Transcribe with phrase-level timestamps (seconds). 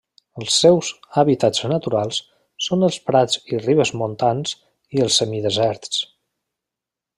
[0.43, 0.87] Els seus
[1.21, 2.21] hàbitats naturals
[2.69, 4.57] són els prats i ribes montans
[4.99, 6.05] i els semideserts.